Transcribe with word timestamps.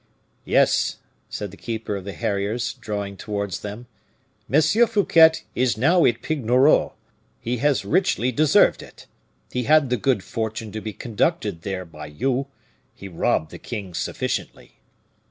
"Yes," 0.45 0.97
said 1.29 1.51
the 1.51 1.57
keeper 1.61 1.95
of 1.95 2.05
the 2.05 2.13
harriers, 2.13 2.73
drawing 2.73 3.17
towards 3.17 3.59
them, 3.59 3.85
"M. 4.51 4.59
Fouquet 4.59 5.31
is 5.53 5.77
now 5.77 6.05
at 6.05 6.23
Pignerol; 6.23 6.93
he 7.39 7.57
has 7.57 7.85
richly 7.85 8.31
deserved 8.31 8.81
it. 8.81 9.05
He 9.51 9.65
had 9.65 9.91
the 9.91 9.97
good 9.97 10.23
fortune 10.23 10.71
to 10.71 10.81
be 10.81 10.91
conducted 10.91 11.61
there 11.61 11.85
by 11.85 12.07
you; 12.07 12.47
he 12.95 13.07
robbed 13.07 13.51
the 13.51 13.59
king 13.59 13.93
sufficiently." 13.93 14.79